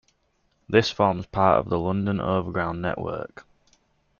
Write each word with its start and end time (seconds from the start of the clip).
This 0.67 0.89
forms 0.89 1.27
part 1.27 1.59
of 1.59 1.69
the 1.69 1.77
London 1.77 2.19
Overground 2.19 2.81
network. 2.81 3.45